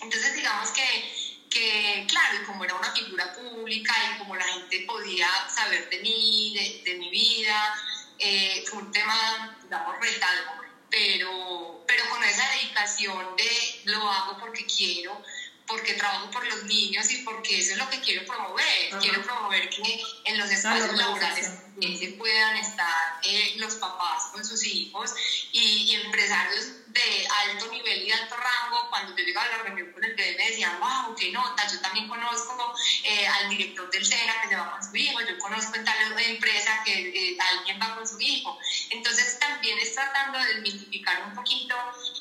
[0.00, 4.84] Entonces, digamos que, que, claro, y como era una figura pública y como la gente
[4.86, 7.74] podía saber de mí, de, de mi vida,
[8.18, 14.64] eh, fue un tema, digamos, retador, pero, pero con esa dedicación de lo hago porque
[14.66, 15.22] quiero,
[15.66, 18.90] porque trabajo por los niños y porque eso es lo que quiero promover.
[19.00, 21.50] Quiero promover que en los espacios laborales
[21.98, 25.12] se puedan estar eh, los papás con sus hijos
[25.52, 28.88] y, empresarios de alto nivel y de alto rango.
[28.88, 31.80] Cuando yo llegaba a la reunión con el bebé me decían, wow, qué nota, yo
[31.80, 32.74] también conozco
[33.04, 35.96] eh, al director del SENA que se va con su hijo, yo conozco en tal
[36.18, 38.58] empresa que eh, alguien va con su hijo.
[38.90, 41.76] Entonces también es tratando de desmitificar un poquito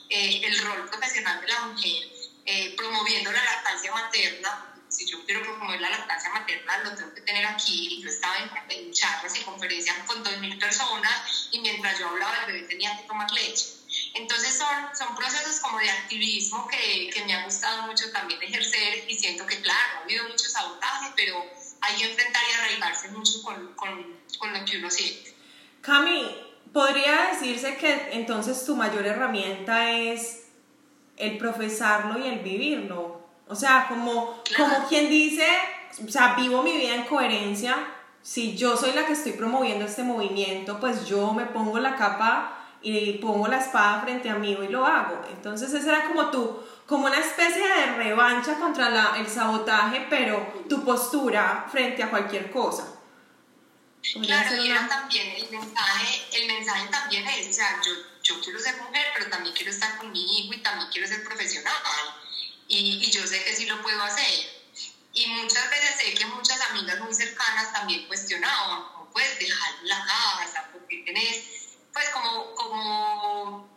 [0.09, 2.14] el rol profesional de la mujer
[2.45, 4.71] eh, promoviendo la lactancia materna.
[4.87, 8.01] Si yo quiero promover la lactancia materna, lo tengo que tener aquí.
[8.01, 8.35] Yo estaba
[8.69, 13.07] en, charlas y conferencias con 2.000 personas y mientras yo hablaba, el bebé tenía que
[13.07, 13.65] tomar leche.
[14.13, 19.09] Entonces son, son procesos como de activismo que, que me ha gustado mucho también ejercer
[19.09, 21.43] y siento que, claro, ha habido mucho sabotaje, pero
[21.81, 25.35] hay que enfrentar y arraigarse mucho con, con, con lo que uno siente.
[25.81, 30.44] Cami, podría decirse que entonces tu mayor herramienta es
[31.17, 33.21] el profesarlo y el vivirlo.
[33.47, 35.47] O sea, como, como quien dice,
[36.05, 37.75] o sea, vivo mi vida en coherencia.
[38.21, 42.57] Si yo soy la que estoy promoviendo este movimiento, pues yo me pongo la capa
[42.81, 45.21] y pongo la espada frente a mí y lo hago.
[45.31, 50.65] Entonces esa era como tú, como una especie de revancha contra la, el sabotaje, pero
[50.67, 52.95] tu postura frente a cualquier cosa.
[54.21, 57.91] Claro, y era también el mensaje, el mensaje también es, o sea, yo
[58.25, 61.23] yo quiero ser mujer, pero también quiero estar con mi hijo y también quiero ser
[61.23, 61.73] profesional.
[62.67, 64.65] Y, y yo sé que sí lo puedo hacer.
[65.13, 70.03] Y muchas veces sé que muchas amigas muy cercanas también cuestionaban, ¿cómo puedes dejar la
[70.05, 70.67] casa?
[70.73, 73.69] Porque tenés, pues como, como,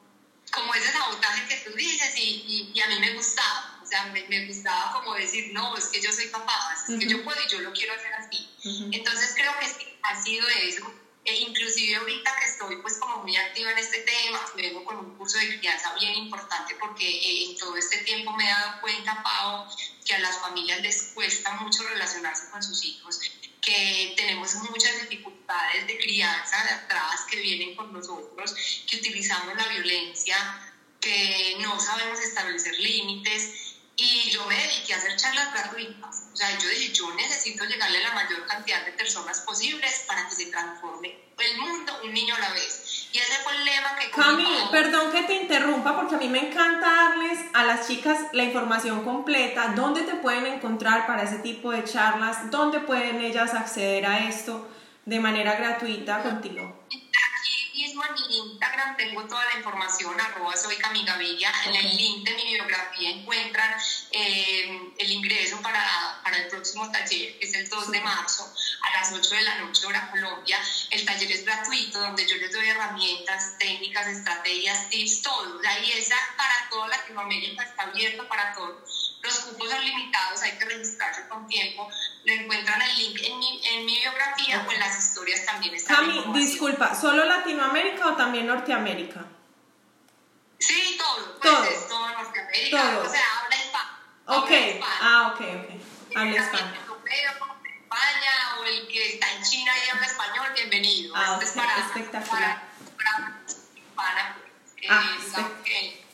[0.51, 3.79] como ese sabotaje que tú dices y, y, a mí me gustaba.
[3.83, 7.07] O sea, me, me, gustaba como decir, no, es que yo soy capaz, es que
[7.07, 8.49] yo puedo y yo lo quiero hacer así.
[8.93, 10.93] Entonces creo que ha sido eso
[11.29, 15.15] e inclusive ahorita que estoy pues como muy activa en este tema, vengo con un
[15.17, 19.23] curso de crianza bien importante porque eh, en todo este tiempo me he dado cuenta,
[19.23, 19.67] Pau,
[20.05, 23.21] que a las familias les cuesta mucho relacionarse con sus hijos,
[23.61, 28.55] que tenemos muchas dificultades de crianza de atrás que vienen con nosotros,
[28.89, 30.37] que utilizamos la violencia,
[31.01, 33.68] que no sabemos establecer límites
[34.01, 36.29] y yo me dediqué a hacer charlas gratuitas.
[36.33, 40.29] O sea, yo dije, yo necesito llegarle a la mayor cantidad de personas posibles para
[40.29, 43.09] que se transforme el mundo un niño a la vez.
[43.13, 44.11] Y ese fue el lema que...
[44.11, 48.45] Cami, perdón que te interrumpa porque a mí me encanta darles a las chicas la
[48.45, 54.07] información completa, dónde te pueden encontrar para ese tipo de charlas, dónde pueden ellas acceder
[54.07, 54.69] a esto
[55.07, 56.85] de manera gratuita contigo
[57.99, 61.53] mismo en mi Instagram tengo toda la información, arroba soy Camigavilla.
[61.67, 63.75] En el link de mi biografía encuentran
[64.13, 68.99] eh, el ingreso para, para, el próximo taller, que es el 2 de marzo, a
[68.99, 70.59] las 8 de la noche, hora Colombia.
[70.91, 75.59] El taller es gratuito, donde yo les doy herramientas, técnicas, estrategias, tips, todo.
[75.59, 80.59] De ahí esa para toda Latinoamérica está abierto para todos los cupos son limitados, hay
[80.59, 81.89] que registrarse con tiempo.
[82.25, 85.95] Lo encuentran el link en mi, en mi biografía o en las historias también está.
[85.97, 89.25] Cami, disculpa, ¿solo Latinoamérica o también Norteamérica?
[90.59, 91.39] Sí, todo.
[91.41, 91.65] Pues todo.
[91.65, 92.83] Es todo Norteamérica.
[92.83, 93.07] Todo.
[93.07, 93.89] O sea, habla hispano.
[94.27, 94.51] Ok,
[94.83, 96.17] ah, ok, ok.
[96.17, 96.89] Habla hispano.
[97.89, 101.15] España o el que está en China y habla español, bienvenido.
[101.17, 102.63] Ah, es para, espectacular.
[102.97, 103.41] Para,
[103.95, 104.37] para,
[104.77, 105.17] eh, ah,
[105.65, 106.05] que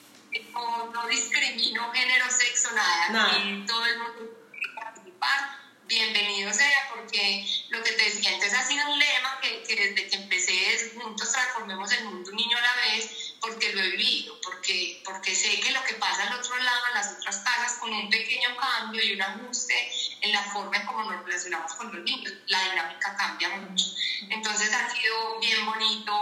[0.53, 3.09] no, no, discrimino género, sexo, nada.
[3.11, 3.39] nada.
[3.39, 4.45] Y todo el mundo
[4.77, 5.54] participar,
[5.87, 10.09] bienvenido sea, porque lo que te decía, entonces ha sido un lema que, que desde
[10.09, 13.91] que empecé es juntos transformemos el mundo un niño a la vez porque lo he
[13.91, 17.79] vivido, porque, porque sé que lo que pasa al otro lado, en las otras casas,
[17.79, 19.75] con un pequeño cambio y un ajuste
[20.23, 23.85] en la forma en cómo nos relacionamos con los niños, la dinámica cambia mucho.
[24.31, 26.13] Entonces ha sido bien bonito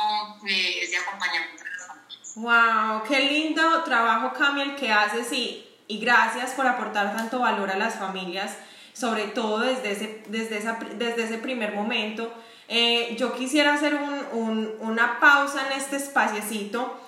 [0.48, 2.32] eh, ese acompañamiento de las familias.
[2.34, 3.02] ¡Wow!
[3.08, 5.32] ¡Qué lindo trabajo, Cami, el que haces!
[5.32, 8.56] Y, y gracias por aportar tanto valor a las familias,
[8.92, 12.32] sobre todo desde ese, desde esa, desde ese primer momento.
[12.68, 16.98] Eh, yo quisiera hacer un, un, una pausa en este espaciecito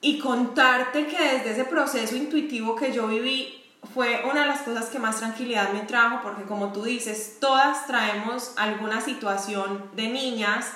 [0.00, 3.54] y contarte que desde ese proceso intuitivo que yo viví
[3.94, 7.86] fue una de las cosas que más tranquilidad me trajo porque como tú dices, todas
[7.86, 10.66] traemos alguna situación de niñas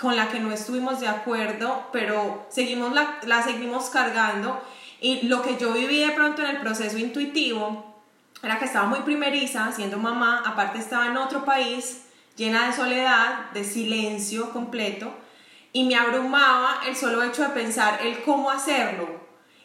[0.00, 4.60] con la que no estuvimos de acuerdo, pero seguimos la, la seguimos cargando
[5.00, 7.91] y lo que yo viví de pronto en el proceso intuitivo
[8.42, 12.04] era que estaba muy primeriza siendo mamá, aparte estaba en otro país
[12.36, 15.12] llena de soledad, de silencio completo
[15.72, 19.08] y me abrumaba el solo hecho de pensar el cómo hacerlo.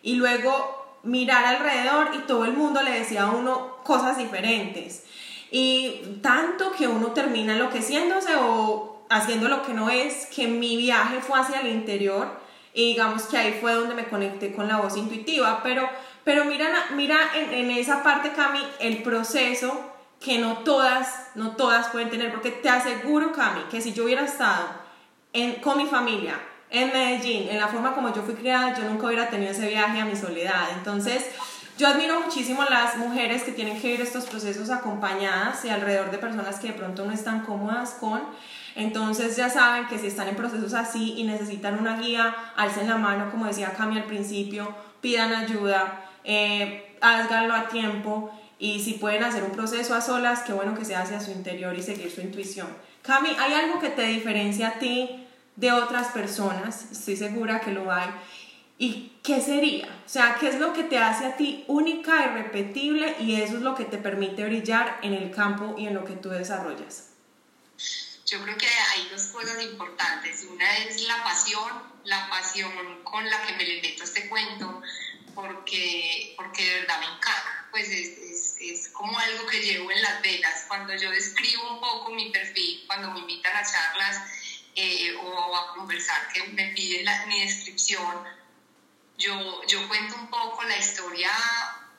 [0.02, 5.04] Y luego mirar alrededor y todo el mundo le decía a uno cosas diferentes.
[5.52, 11.22] Y tanto que uno termina enloqueciéndose o haciendo lo que no es, que mi viaje
[11.22, 12.40] fue hacia el interior
[12.74, 15.90] y digamos que ahí fue donde me conecté con la voz intuitiva, pero,
[16.28, 21.88] pero mira, mira en, en esa parte, Cami, el proceso que no todas, no todas
[21.88, 24.68] pueden tener, porque te aseguro, Cami, que si yo hubiera estado
[25.62, 26.38] con mi familia,
[26.70, 30.02] en Medellín, en la forma como yo fui criada, yo nunca hubiera tenido ese viaje
[30.02, 30.68] a mi soledad.
[30.78, 31.26] Entonces,
[31.78, 36.12] yo admiro muchísimo a las mujeres que tienen que vivir estos procesos acompañadas y alrededor
[36.12, 38.22] de personas que de pronto no están cómodas con.
[38.76, 42.98] Entonces ya saben que si están en procesos así y necesitan una guía, alcen la
[42.98, 49.24] mano, como decía Cami al principio, pidan ayuda, eh, háganlo a tiempo y si pueden
[49.24, 52.12] hacer un proceso a solas, qué bueno que se hace a su interior y seguir
[52.12, 52.68] su intuición.
[53.02, 56.92] Cami, ¿hay algo que te diferencia a ti de otras personas?
[56.92, 58.10] Estoy segura que lo hay.
[58.78, 59.88] ¿Y qué sería?
[60.06, 63.62] O sea, ¿qué es lo que te hace a ti única, irrepetible y eso es
[63.62, 67.12] lo que te permite brillar en el campo y en lo que tú desarrollas?
[68.26, 70.46] Yo creo que hay dos cosas importantes.
[70.52, 71.72] Una es la pasión,
[72.04, 72.70] la pasión
[73.04, 74.82] con la que me le meto este cuento,
[75.38, 77.68] porque, porque de verdad me encanta.
[77.70, 80.66] Pues es, es, como algo que llevo en las venas.
[80.68, 84.20] Cuando yo describo un poco mi perfil, cuando me invitan a charlas
[84.76, 88.24] eh, o a conversar, que me piden la, mi descripción,
[89.20, 91.32] yo, yo cuento un poco la historia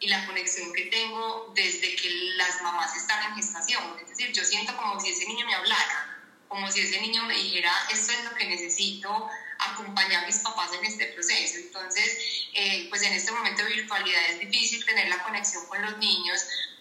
[0.01, 3.85] y la conexión que tengo desde que las mamás están en gestación.
[4.03, 6.08] Es decir, yo siento como si ese niño me hablara,
[6.49, 10.71] como si ese niño me dijera, esto es lo que necesito acompañar a mis papás
[10.73, 11.59] en este proceso.
[11.59, 15.99] Entonces, eh, pues en este momento de virtualidad es difícil tener la conexión con los
[15.99, 16.41] niños,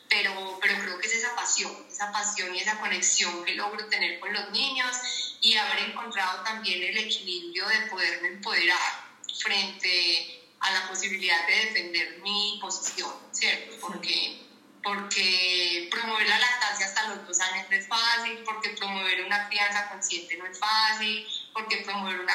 [0.09, 4.19] pero, pero creo que es esa pasión, esa pasión y esa conexión que logro tener
[4.19, 9.07] con los niños y haber encontrado también el equilibrio de poderme empoderar
[9.41, 13.75] frente a la posibilidad de defender mi posición, ¿cierto?
[13.79, 14.46] Porque
[14.87, 19.89] porque promover la lactancia hasta los dos años no es fácil, porque promover una crianza
[19.89, 22.33] consciente no es fácil, porque promover una,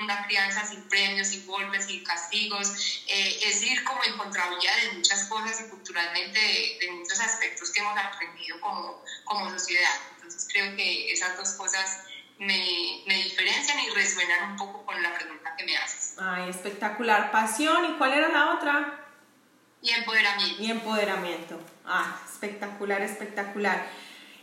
[0.00, 4.92] una crianza sin premios, sin golpes, sin castigos, eh, es ir como en contravía de
[4.92, 9.96] muchas cosas y culturalmente de, muchos aspectos que hemos aprendido como, como sociedad.
[10.14, 12.04] Entonces creo que esas dos cosas
[12.38, 16.14] me, me, diferencian y resuenan un poco con la pregunta que me haces.
[16.20, 17.32] Ay, espectacular.
[17.32, 19.03] Pasión, ¿y cuál era la otra?
[19.84, 20.62] Y empoderamiento.
[20.62, 21.60] Y empoderamiento.
[21.84, 23.86] Ah, espectacular, espectacular.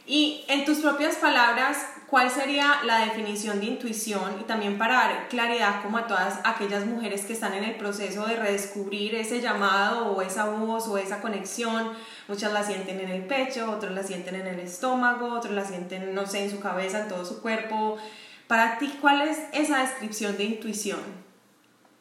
[0.06, 4.40] Y en tus propias palabras, ¿cuál sería la definición de intuición?
[4.40, 8.28] Y también para dar claridad como a todas aquellas mujeres que están en el proceso
[8.28, 11.92] de redescubrir ese llamado o esa voz o esa conexión.
[12.28, 16.14] Muchas la sienten en el pecho, otras la sienten en el estómago, otras la sienten,
[16.14, 17.98] no sé, en su cabeza, en todo su cuerpo.
[18.46, 21.02] Para ti, ¿cuál es esa descripción de intuición?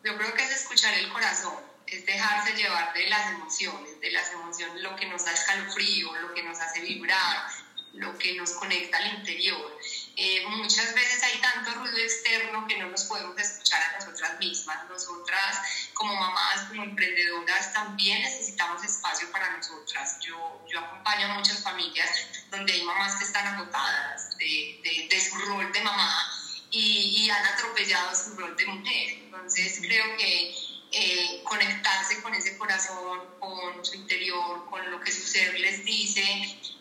[0.04, 4.32] Yo creo que es escuchar el corazón es dejarse llevar de las emociones, de las
[4.32, 7.48] emociones, lo que nos da escalofrío, lo que nos hace vibrar,
[7.94, 9.78] lo que nos conecta al interior.
[10.16, 14.88] Eh, muchas veces hay tanto ruido externo que no nos podemos escuchar a nosotras mismas.
[14.88, 15.58] Nosotras,
[15.94, 20.18] como mamás, como emprendedoras, también necesitamos espacio para nosotras.
[20.20, 22.08] Yo, yo acompaño a muchas familias
[22.50, 26.30] donde hay mamás que están agotadas de, de, de su rol de mamá
[26.70, 29.08] y, y, han atropellado su rol de mujer.
[29.24, 30.54] Entonces, creo que
[30.92, 36.22] eh, conectarse con ese corazón, con su interior, con lo que su ser les dice,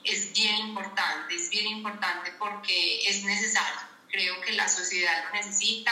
[0.03, 3.81] es bien importante, es bien importante porque es necesario.
[4.11, 5.91] Creo que la sociedad lo necesita,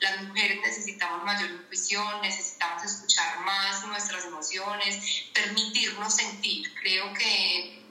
[0.00, 6.74] las mujeres necesitamos mayor intuición, necesitamos escuchar más nuestras emociones, permitirnos sentir.
[6.74, 7.81] Creo que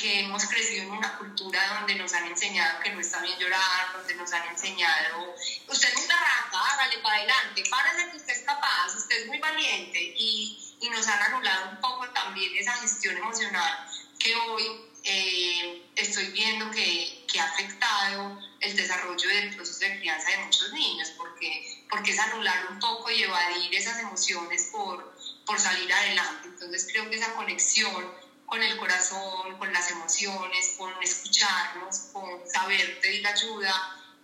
[0.00, 3.92] que hemos crecido en una cultura donde nos han enseñado que no está bien llorar,
[3.96, 5.34] donde nos han enseñado,
[5.68, 9.38] usted es una rata, hágale para adelante, párese que usted es capaz, usted es muy
[9.38, 15.82] valiente y, y nos han anulado un poco también esa gestión emocional que hoy eh,
[15.94, 21.12] estoy viendo que, que, ha afectado el desarrollo del proceso de crianza de muchos niños,
[21.16, 26.48] porque, porque es anular un poco y evadir esas emociones por, por salir adelante.
[26.48, 33.00] Entonces creo que esa conexión con el corazón, con las emociones, con escucharnos, con saber
[33.00, 33.72] pedir ayuda,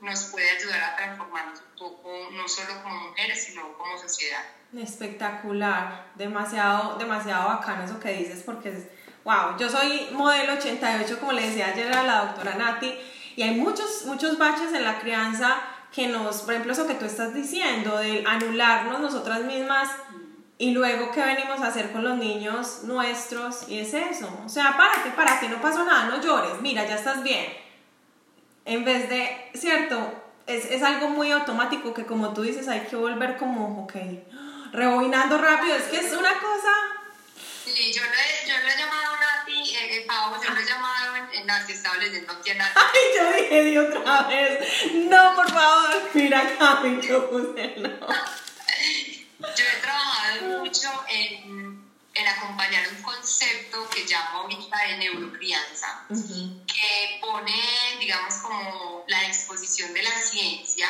[0.00, 4.42] nos puede ayudar a transformarnos un poco, no solo como mujeres, sino como sociedad.
[4.76, 8.84] Espectacular, demasiado, demasiado bacano eso que dices, porque es,
[9.24, 12.94] wow, yo soy modelo 88, como le decía ayer a la doctora Nati,
[13.36, 15.60] y hay muchos, muchos baches en la crianza
[15.92, 19.90] que nos, por ejemplo, eso que tú estás diciendo, de anularnos nosotras mismas
[20.58, 23.68] y luego, ¿qué venimos a hacer con los niños nuestros?
[23.68, 24.28] Y es eso.
[24.44, 27.52] O sea, párate, párate, no pasó nada, no llores, mira, ya estás bien.
[28.64, 30.22] En vez de, ¿cierto?
[30.46, 33.94] Es, es algo muy automático que como tú dices, hay que volver como, ok,
[34.72, 35.74] rebobinando rápido.
[35.76, 36.70] Es que es una cosa...
[37.64, 40.64] Sí, yo le, yo le he llamado a Nati, eh, eh Pau, yo le he
[40.64, 42.72] llamado en, en Nati, estaba leyendo aquí a Nati.
[42.76, 48.41] Ay, yo dije de otra vez, no, por favor, mira, Cami, yo puse no.
[50.72, 57.52] Mucho en, en acompañar un concepto que llamo ahorita de neurocrianza, que pone,
[58.00, 60.88] digamos, como la exposición de la ciencia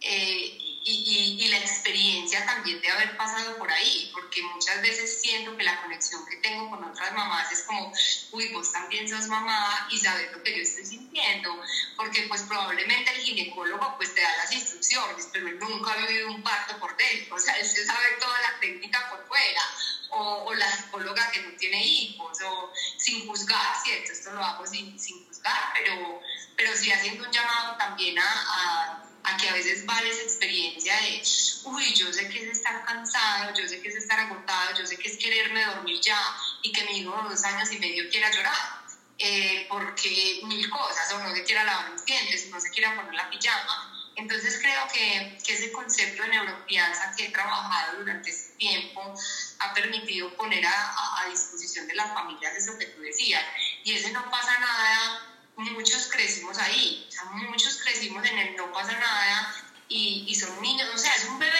[0.00, 5.56] eh, y, y, la experiencia también de haber pasado por ahí, porque muchas veces siento
[5.56, 7.92] que la conexión que tengo con otras mamás es como,
[8.32, 11.56] uy, vos también sos mamá y sabes lo que yo estoy sintiendo,
[11.96, 16.28] porque pues probablemente el ginecólogo pues te da las instrucciones, pero él nunca ha vivido
[16.28, 19.62] un parto por dentro, o sea, él se sabe toda la técnica por fuera,
[20.10, 24.12] o, o la psicóloga que no tiene hijos, o sin juzgar, ¿cierto?
[24.12, 26.20] Esto lo hago sin, sin juzgar, pero,
[26.56, 30.94] pero sí haciendo un llamado también a, a a que a veces vale esa experiencia
[30.96, 31.22] de,
[31.64, 34.96] uy, yo sé que es estar cansado, yo sé que es estar agotado, yo sé
[34.96, 36.18] que es quererme dormir ya
[36.62, 38.82] y que mi hijo de dos años y medio quiera llorar,
[39.18, 43.14] eh, porque mil cosas, o no se quiera lavar los dientes, no se quiera poner
[43.14, 43.88] la pijama.
[44.14, 49.14] Entonces creo que, que ese concepto de neurocrianza que he trabajado durante este tiempo
[49.58, 53.42] ha permitido poner a, a disposición de las familias eso que tú decías.
[53.84, 58.72] Y ese no pasa nada muchos crecimos ahí, o sea, muchos crecimos en el no
[58.72, 59.54] pasa nada
[59.88, 61.52] y, y, son niños, o sea, es un bebé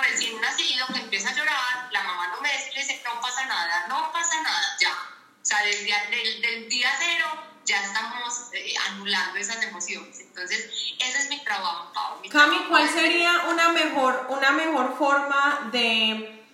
[0.00, 4.12] recién nacido que empieza a llorar, la mamá no me dice, no pasa nada, no
[4.12, 4.92] pasa nada, ya.
[4.92, 10.20] O sea, desde del, del día cero ya estamos eh, anulando esas emociones.
[10.20, 12.20] Entonces, ese es mi trabajo, Pau.
[12.20, 16.46] Mi Cami, ¿cuál sería una mejor, una mejor forma de...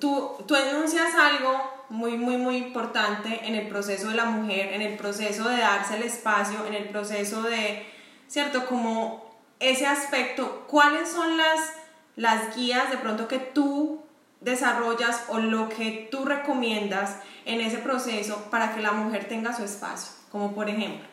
[0.00, 4.82] Tú, tú enuncias algo muy, muy, muy importante en el proceso de la mujer, en
[4.82, 7.86] el proceso de darse el espacio, en el proceso de,
[8.28, 8.66] ¿cierto?
[8.66, 11.60] Como ese aspecto, ¿cuáles son las,
[12.16, 14.04] las guías de pronto que tú
[14.40, 19.64] desarrollas o lo que tú recomiendas en ese proceso para que la mujer tenga su
[19.64, 20.12] espacio?
[20.30, 21.06] Como por ejemplo.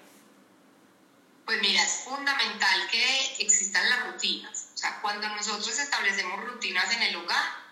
[1.46, 4.70] Pues mira, es fundamental que existan las rutinas.
[4.74, 7.63] O sea, cuando nosotros establecemos rutinas en el hogar,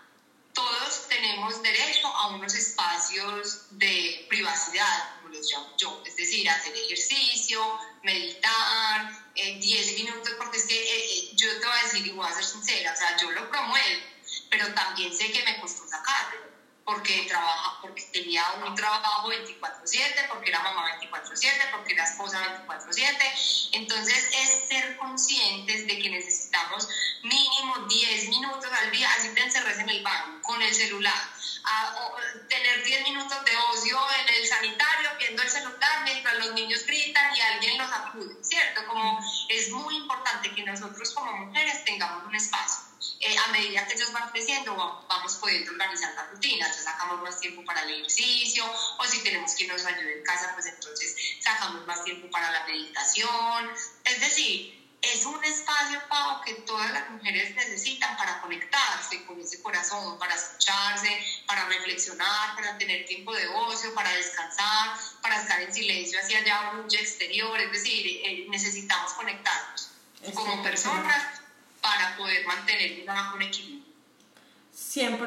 [0.52, 6.74] todos tenemos derecho a unos espacios de privacidad, como los llamo yo, es decir, hacer
[6.76, 7.60] ejercicio,
[8.02, 12.10] meditar, 10 eh, minutos, porque es que eh, eh, yo te voy a decir y
[12.10, 14.02] voy a ser sincera, o sea, yo lo promuevo,
[14.50, 16.51] pero también sé que me costó sacarlo
[16.92, 23.32] porque, trabaja, porque tenía un trabajo 24/7, porque era mamá 24/7, porque era esposa 24/7.
[23.72, 26.88] Entonces es ser conscientes de que necesitamos
[27.22, 31.30] mínimo 10 minutos al día, así te encerres en el baño con el celular,
[31.64, 31.94] a,
[32.48, 37.34] tener 10 minutos de ocio en el sanitario viendo el celular mientras los niños gritan
[37.34, 38.86] y alguien los acude, ¿cierto?
[38.86, 43.94] Como es muy importante que nosotros como mujeres tengamos un espacio eh, a medida que
[43.94, 44.74] ellos van creciendo,
[45.08, 48.64] vamos pudiendo organizar la rutina, entonces sacamos más tiempo para el ejercicio,
[48.98, 52.64] o si tenemos que nos ayude en casa, pues entonces sacamos más tiempo para la
[52.66, 53.70] meditación.
[54.04, 59.60] Es decir, es un espacio, Pau, que todas las mujeres necesitan para conectarse con ese
[59.60, 61.10] corazón, para escucharse,
[61.46, 66.72] para reflexionar, para tener tiempo de ocio, para descansar, para estar en silencio hacia allá,
[66.74, 67.58] mucho exterior.
[67.58, 69.90] Es decir, eh, necesitamos conectarnos
[70.34, 71.41] como personas
[71.82, 73.04] para poder mantener
[73.34, 73.82] un equilibrio.
[74.74, 75.18] 100%,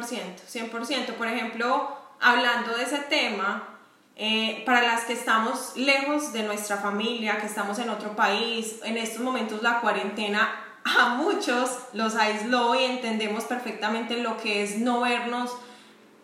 [0.48, 1.14] 100%.
[1.14, 3.78] Por ejemplo, hablando de ese tema,
[4.16, 8.98] eh, para las que estamos lejos de nuestra familia, que estamos en otro país, en
[8.98, 15.02] estos momentos la cuarentena a muchos los aisló y entendemos perfectamente lo que es no
[15.02, 15.52] vernos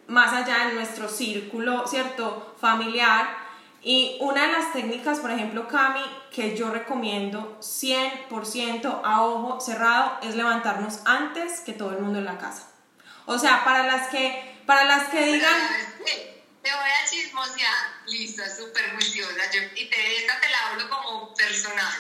[0.08, 2.56] más allá de nuestro círculo, ¿cierto?
[2.60, 3.51] Familiar.
[3.84, 10.20] Y una de las técnicas, por ejemplo, Cami, que yo recomiendo 100% a ojo cerrado,
[10.22, 12.68] es levantarnos antes que todo el mundo en la casa.
[13.26, 15.62] O sea, para las que, para las que digan...
[16.62, 17.74] Te voy a chismosear.
[18.06, 19.46] Listo, súper juiciosa.
[19.76, 21.92] y te, esta te la hablo como personal.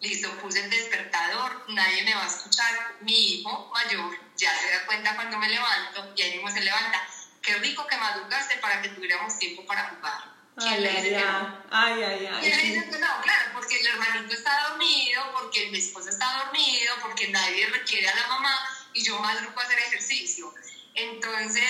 [0.00, 2.96] Listo, puse el despertador, nadie me va a escuchar.
[3.02, 7.00] Mi hijo mayor ya se da cuenta cuando me levanto y ahí mismo se levanta.
[7.40, 10.31] Qué rico que madrugaste para que tuviéramos tiempo para jugar.
[10.56, 11.16] ¿Quién ay, dice
[11.70, 13.22] ay, ay, ay, ¿Quién le dice que no?
[13.22, 18.14] Claro, porque el hermanito está dormido, porque mi esposo está dormido, porque nadie requiere a
[18.14, 18.54] la mamá
[18.92, 20.52] y yo madrugo a hacer ejercicio.
[20.94, 21.64] Entonces,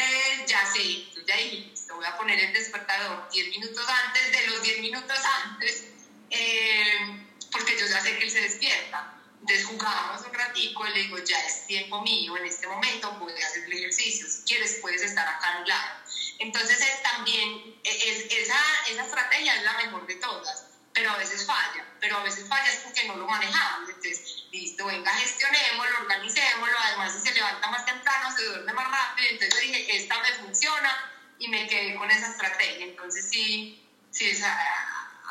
[0.47, 4.81] ya sé, ya dije, voy a poner el despertador 10 minutos antes de los 10
[4.81, 5.85] minutos antes,
[6.31, 9.15] eh, porque yo ya sé que él se despierta.
[9.41, 13.33] Entonces jugamos un ratico y le digo, ya es tiempo mío, en este momento voy
[13.33, 16.02] a hacer el ejercicio, si quieres puedes estar acá a un lado.
[16.39, 18.59] Entonces es también, es, esa,
[18.89, 22.69] esa estrategia es la mejor de todas, pero a veces falla, pero a veces falla
[22.69, 23.89] es porque no lo manejamos.
[23.89, 29.29] Entonces, listo, venga, gestionémoslo, organicémoslo, además si se levanta más temprano, se duerme más rápido,
[29.31, 31.13] entonces dije, esta me funciona,
[31.43, 32.87] y me quedé con esa estrategia.
[32.87, 34.43] Entonces sí, sí es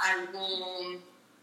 [0.04, 1.02] algo,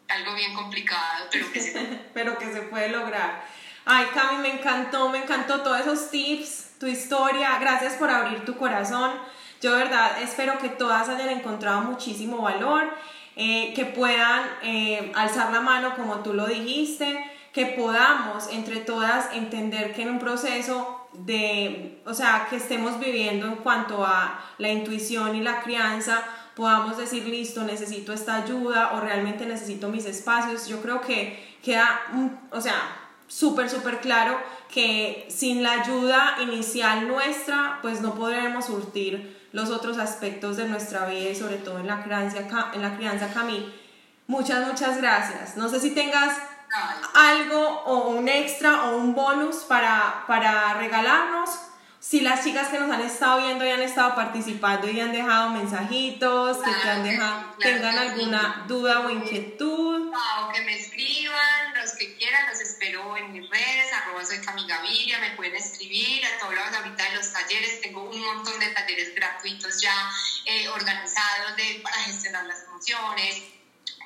[0.09, 1.73] algo bien complicado, pero que, se...
[2.15, 3.45] pero que se puede lograr.
[3.87, 7.59] Ay, Cami, me encantó, me encantó todos esos tips, tu historia.
[7.59, 9.19] Gracias por abrir tu corazón.
[9.61, 12.85] Yo de verdad espero que todas hayan encontrado muchísimo valor,
[13.37, 19.33] eh, que puedan eh, alzar la mano como tú lo dijiste, que podamos entre todas
[19.33, 24.69] entender que en un proceso de, o sea, que estemos viviendo en cuanto a la
[24.69, 26.23] intuición y la crianza,
[26.55, 30.69] podamos decir, listo, necesito esta ayuda o realmente necesito mis espacios.
[30.69, 32.01] Yo creo que queda,
[32.51, 32.75] o sea,
[33.29, 34.39] súper, súper claro
[34.69, 41.07] que sin la ayuda inicial nuestra, pues no podremos surtir los otros aspectos de nuestra
[41.07, 42.39] vida y sobre todo en la crianza,
[42.73, 43.73] en la crianza Camille.
[44.27, 45.57] Muchas, muchas gracias.
[45.57, 46.37] No sé si tengas
[47.15, 51.51] algo o un extra o un bonus para, para regalarnos.
[52.09, 55.51] Si las chicas que nos han estado viendo y han estado participando y han dejado
[55.51, 60.11] mensajitos, que te han dejado, tengan alguna duda o inquietud.
[60.11, 65.19] O que me escriban, los que quieran, los espero en mis redes, arroba soy Camigaviria,
[65.19, 69.83] me pueden escribir, a todos los ahorita los talleres, tengo un montón de talleres gratuitos
[69.83, 70.11] ya
[70.47, 73.43] eh, organizados de, para gestionar las emociones,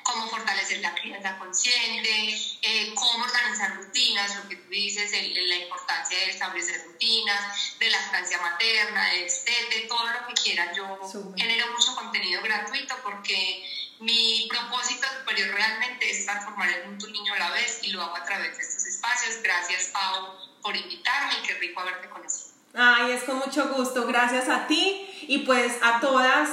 [0.03, 6.17] cómo fortalecer la crianza consciente, eh, cómo organizar rutinas, lo que tú dices, la importancia
[6.17, 10.73] de establecer rutinas, de la lactancia materna, de estete, todo lo que quieran.
[10.75, 10.99] Yo
[11.35, 13.63] genero mucho contenido gratuito porque
[13.99, 18.01] mi propósito superior realmente es transformar el mundo un niño a la vez y lo
[18.01, 19.41] hago a través de estos espacios.
[19.41, 22.53] Gracias, Pau, por invitarme y qué rico haberte conocido.
[22.75, 24.05] Ay, es con mucho gusto.
[24.07, 26.49] Gracias a ti y pues a todas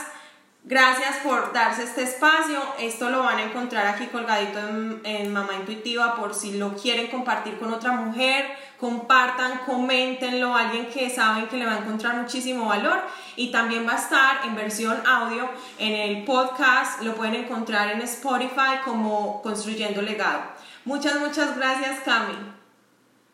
[0.62, 2.62] Gracias por darse este espacio.
[2.78, 4.58] Esto lo van a encontrar aquí colgadito
[5.04, 8.46] en, Mamá Intuitiva por si lo quieren compartir con otra mujer.
[8.78, 13.00] Compartan, coméntenlo a alguien que saben que le va a encontrar muchísimo valor.
[13.36, 15.48] Y también va a estar en versión audio
[15.78, 17.00] en el podcast.
[17.02, 20.42] Lo pueden encontrar en Spotify como Construyendo Legado.
[20.84, 22.34] Muchas, muchas gracias, Cami.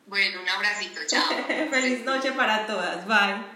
[0.06, 1.00] Bueno, un abracito.
[1.08, 1.24] Chao.
[1.70, 3.04] Feliz noche para todas.
[3.06, 3.55] Bye.